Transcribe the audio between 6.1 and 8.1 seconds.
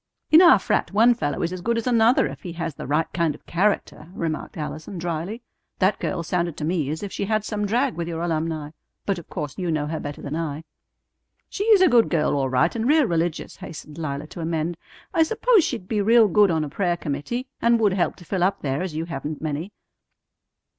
sounded to me as if she had some drag with